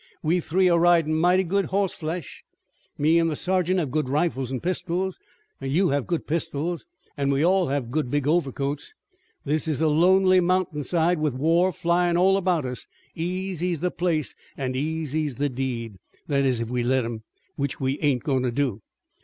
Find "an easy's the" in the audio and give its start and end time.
14.57-15.49